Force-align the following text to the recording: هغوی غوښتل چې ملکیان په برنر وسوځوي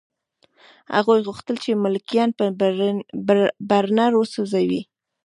هغوی 0.95 1.19
غوښتل 1.27 1.55
چې 1.63 1.81
ملکیان 1.83 2.29
په 2.39 2.43
برنر 3.69 4.11
وسوځوي 4.17 4.81